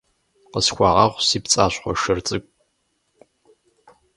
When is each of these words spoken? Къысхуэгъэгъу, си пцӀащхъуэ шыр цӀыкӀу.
Къысхуэгъэгъу, 0.51 1.23
си 1.27 1.37
пцӀащхъуэ 1.43 1.93
шыр 2.01 2.19
цӀыкӀу. 2.27 2.51